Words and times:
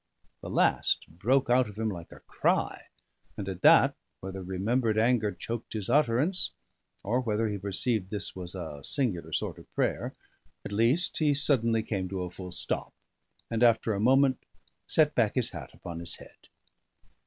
The 0.41 0.49
last 0.49 1.05
broke 1.19 1.47
out 1.47 1.69
of 1.69 1.75
him 1.77 1.87
like 1.89 2.11
a 2.11 2.21
cry; 2.21 2.87
and 3.37 3.47
at 3.47 3.61
that, 3.61 3.93
whether 4.19 4.41
remembered 4.41 4.97
anger 4.97 5.31
choked 5.31 5.73
his 5.73 5.91
utterance, 5.91 6.49
or 7.03 7.19
whether 7.21 7.47
he 7.49 7.59
perceived 7.59 8.09
this 8.09 8.35
was 8.35 8.55
a 8.55 8.81
singular 8.83 9.31
sort 9.31 9.59
of 9.59 9.71
prayer, 9.75 10.15
at 10.65 10.71
least 10.71 11.19
he 11.19 11.35
suddenly 11.35 11.83
came 11.83 12.09
to 12.09 12.23
a 12.23 12.31
full 12.31 12.51
stop; 12.51 12.93
and, 13.51 13.61
after 13.61 13.93
a 13.93 13.99
moment, 13.99 14.41
set 14.87 15.13
back 15.13 15.35
his 15.35 15.51
hat 15.51 15.69
upon 15.71 15.99
his 15.99 16.15
head. 16.15 16.47